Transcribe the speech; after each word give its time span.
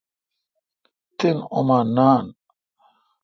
تین 1.17 1.37
اوما 1.53 1.79
ناین۔ 1.95 2.25